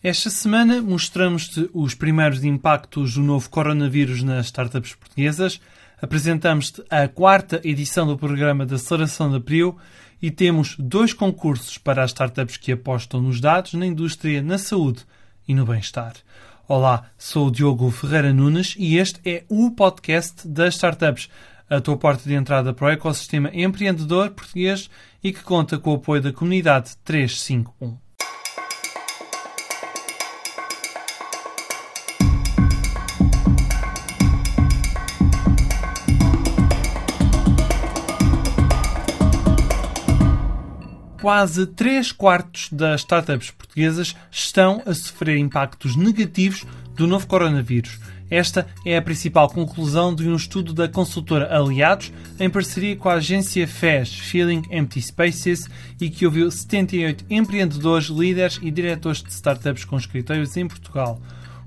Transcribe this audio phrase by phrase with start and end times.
[0.00, 5.60] Esta semana mostramos-te os primeiros impactos do novo coronavírus nas startups portuguesas,
[6.00, 9.76] apresentamos-te a quarta edição do programa de aceleração de abril
[10.22, 15.04] e temos dois concursos para as startups que apostam nos dados, na indústria, na saúde
[15.48, 16.12] e no bem-estar.
[16.68, 21.28] Olá, sou o Diogo Ferreira Nunes e este é o podcast das startups,
[21.68, 24.88] a tua porta de entrada para o ecossistema empreendedor português
[25.24, 28.07] e que conta com o apoio da comunidade 351.
[41.20, 47.98] Quase 3 quartos das startups portuguesas estão a sofrer impactos negativos do novo coronavírus.
[48.30, 53.14] Esta é a principal conclusão de um estudo da consultora Aliados, em parceria com a
[53.14, 55.66] agência FES, Feeling Empty Spaces,
[55.98, 61.20] e que ouviu 78 empreendedores, líderes e diretores de startups com escritórios em Portugal.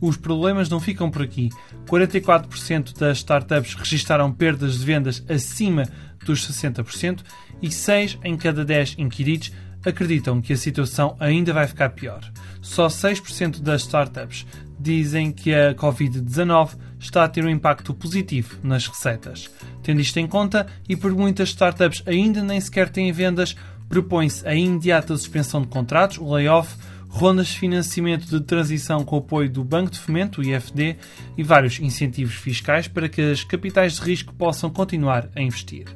[0.00, 1.50] Os problemas não ficam por aqui.
[1.86, 5.84] 44% das startups registaram perdas de vendas acima
[6.24, 7.22] dos 60%
[7.62, 9.52] e 6 em cada 10 inquiridos
[9.84, 12.20] acreditam que a situação ainda vai ficar pior.
[12.60, 14.46] Só 6% das startups
[14.78, 19.48] dizem que a Covid-19 está a ter um impacto positivo nas receitas.
[19.82, 23.54] Tendo isto em conta, e por muitas startups ainda nem sequer têm vendas,
[23.88, 26.76] propõe-se a imediata suspensão de contratos, o layoff,
[27.16, 30.96] rondas de financiamento de transição com apoio do Banco de Fomento, o IFD,
[31.34, 35.86] e vários incentivos fiscais para que as capitais de risco possam continuar a investir.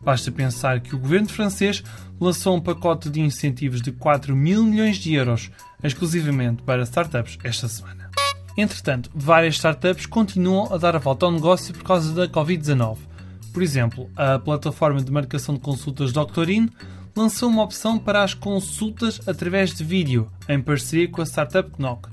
[0.00, 1.82] Basta pensar que o governo francês
[2.20, 5.48] lançou um pacote de incentivos de 4 mil milhões de euros
[5.82, 8.10] exclusivamente para startups esta semana.
[8.56, 12.98] Entretanto, várias startups continuam a dar a volta ao negócio por causa da Covid-19.
[13.52, 16.68] Por exemplo, a plataforma de marcação de consultas Doctorin
[17.14, 22.08] lançou uma opção para as consultas através de vídeo, em parceria com a startup Knock.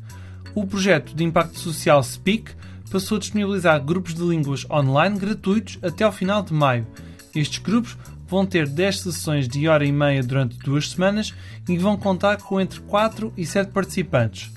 [0.53, 2.52] O projeto de impacto social Speak
[2.91, 6.85] passou a disponibilizar grupos de línguas online gratuitos até ao final de maio
[7.39, 11.33] estes grupos vão ter 10 sessões de hora e meia durante duas semanas
[11.67, 14.52] e vão contar com entre 4 e 7 participantes.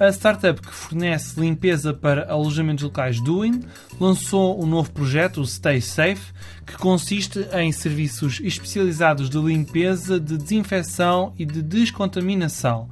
[0.00, 3.60] A startup que fornece limpeza para alojamentos locais Doing
[4.00, 6.32] lançou um novo projeto, o Stay Safe,
[6.66, 12.88] que consiste em serviços especializados de limpeza, de desinfecção e de descontaminação.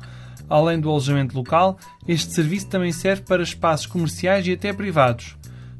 [0.50, 5.34] Além do alojamento local, este serviço também serve para espaços comerciais e até privados.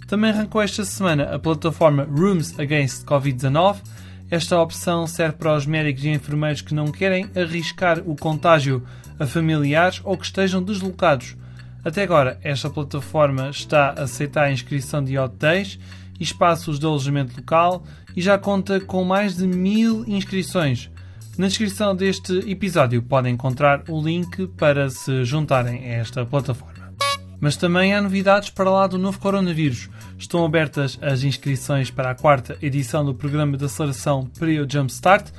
[0.06, 3.82] Também arrancou esta semana a plataforma Rooms Against Covid-19.
[4.30, 8.82] Esta opção serve para os médicos e enfermeiros que não querem arriscar o contágio
[9.18, 11.36] a familiares ou que estejam deslocados.
[11.84, 15.78] Até agora, esta plataforma está a aceitar a inscrição de hotéis
[16.18, 17.84] e espaços de alojamento local
[18.16, 20.90] e já conta com mais de mil inscrições.
[21.38, 26.92] Na descrição deste episódio podem encontrar o link para se juntarem a esta plataforma.
[27.40, 29.88] Mas também há novidades para lá do novo coronavírus.
[30.18, 35.30] Estão abertas as inscrições para a quarta edição do programa de aceleração Prio Jumpstart.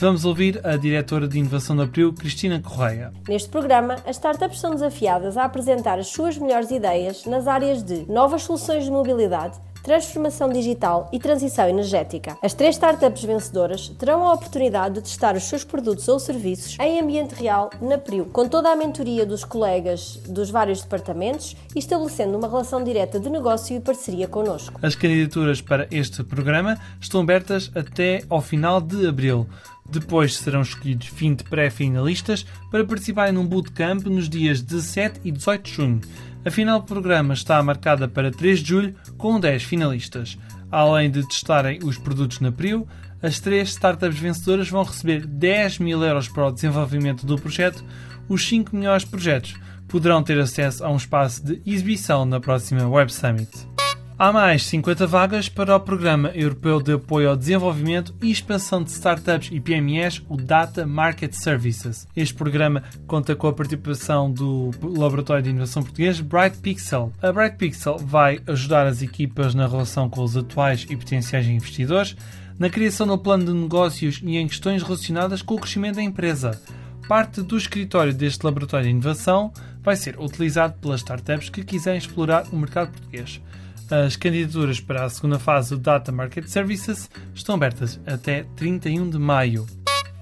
[0.00, 3.12] Vamos ouvir a diretora de inovação da Prio, Cristina Correia.
[3.28, 8.06] Neste programa, as startups são desafiadas a apresentar as suas melhores ideias nas áreas de
[8.08, 12.36] novas soluções de mobilidade, transformação digital e transição energética.
[12.42, 17.00] As três startups vencedoras terão a oportunidade de testar os seus produtos ou serviços em
[17.00, 22.36] ambiente real na PRIO, com toda a mentoria dos colegas dos vários departamentos e estabelecendo
[22.36, 24.78] uma relação direta de negócio e parceria connosco.
[24.82, 29.46] As candidaturas para este programa estão abertas até ao final de abril.
[29.90, 35.72] Depois serão escolhidos 20 pré-finalistas para participarem num bootcamp nos dias 17 e 18 de
[35.72, 36.00] junho.
[36.44, 40.38] A final do programa está marcada para 3 de julho, com 10 finalistas.
[40.70, 42.86] Além de testarem os produtos na PRIO,
[43.22, 47.84] as três startups vencedoras vão receber 10 mil euros para o desenvolvimento do projeto.
[48.28, 49.54] Os 5 melhores projetos
[49.88, 53.77] poderão ter acesso a um espaço de exibição na próxima Web Summit.
[54.20, 58.90] Há mais 50 vagas para o Programa Europeu de Apoio ao Desenvolvimento e Expansão de
[58.90, 62.04] Startups e PMEs, o Data Market Services.
[62.16, 67.12] Este programa conta com a participação do Laboratório de Inovação Português Bright Pixel.
[67.22, 72.16] A Bright Pixel vai ajudar as equipas na relação com os atuais e potenciais investidores,
[72.58, 76.60] na criação do plano de negócios e em questões relacionadas com o crescimento da empresa.
[77.06, 82.46] Parte do escritório deste laboratório de inovação vai ser utilizado pelas startups que quiserem explorar
[82.50, 83.40] o mercado português.
[83.90, 89.18] As candidaturas para a segunda fase do Data Market Services estão abertas até 31 de
[89.18, 89.66] maio.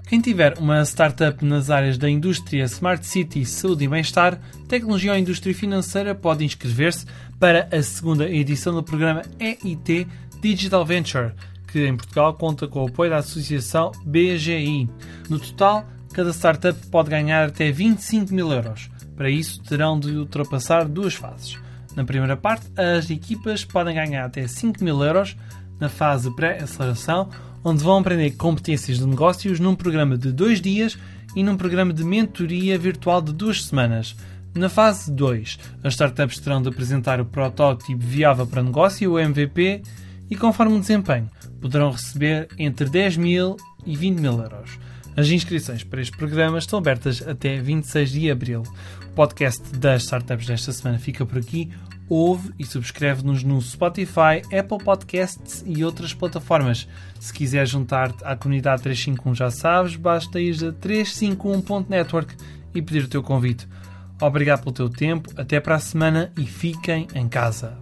[0.07, 5.17] Quem tiver uma startup nas áreas da indústria, Smart City, saúde e bem-estar, tecnologia ou
[5.17, 7.05] indústria financeira pode inscrever-se
[7.37, 10.07] para a segunda edição do programa EIT
[10.41, 11.33] Digital Venture,
[11.67, 14.89] que em Portugal conta com o apoio da associação BGI.
[15.29, 18.89] No total, cada startup pode ganhar até 25 mil euros.
[19.17, 21.66] Para isso, terão de ultrapassar duas fases.
[21.97, 25.35] Na primeira parte, as equipas podem ganhar até 5 mil euros
[25.79, 27.27] na fase pré-aceleração,
[27.63, 30.95] onde vão aprender competências de negócios num programa de dois dias
[31.35, 34.15] e num programa de mentoria virtual de duas semanas.
[34.53, 39.81] Na fase 2, as startups terão de apresentar o protótipo viável para negócio, o MVP,
[40.29, 41.27] e conforme o desempenho,
[41.59, 43.57] poderão receber entre 10 mil
[43.87, 44.77] e 20 mil euros.
[45.17, 48.61] As inscrições para este programa estão abertas até 26 de abril.
[49.03, 51.71] O podcast das startups desta semana fica por aqui.
[52.07, 56.87] Ouve e subscreve-nos no Spotify, Apple Podcasts e outras plataformas.
[57.19, 62.35] Se quiser juntar-te à comunidade 351, já sabes, basta ir a 351.network
[62.75, 63.67] e pedir o teu convite.
[64.21, 67.75] Obrigado pelo teu tempo, até para a semana e fiquem em casa.